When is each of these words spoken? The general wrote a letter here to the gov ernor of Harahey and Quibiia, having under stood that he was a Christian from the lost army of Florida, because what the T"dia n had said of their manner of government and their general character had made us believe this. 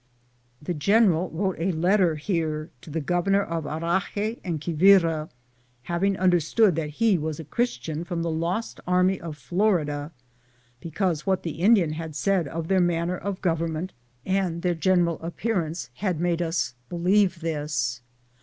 The 0.63 0.73
general 0.73 1.29
wrote 1.29 1.57
a 1.59 1.71
letter 1.73 2.15
here 2.15 2.71
to 2.81 2.89
the 2.89 3.01
gov 3.01 3.25
ernor 3.25 3.45
of 3.47 3.65
Harahey 3.65 4.39
and 4.43 4.59
Quibiia, 4.59 5.29
having 5.83 6.17
under 6.17 6.39
stood 6.39 6.75
that 6.75 6.89
he 6.97 7.19
was 7.19 7.39
a 7.39 7.43
Christian 7.45 8.03
from 8.03 8.23
the 8.23 8.31
lost 8.31 8.79
army 8.87 9.21
of 9.21 9.37
Florida, 9.37 10.11
because 10.79 11.27
what 11.27 11.43
the 11.43 11.53
T"dia 11.53 11.83
n 11.83 11.91
had 11.91 12.15
said 12.15 12.47
of 12.47 12.67
their 12.67 12.81
manner 12.81 13.15
of 13.17 13.43
government 13.43 13.93
and 14.25 14.63
their 14.63 14.73
general 14.73 15.17
character 15.37 15.91
had 15.93 16.19
made 16.19 16.41
us 16.41 16.73
believe 16.89 17.39
this. 17.41 18.01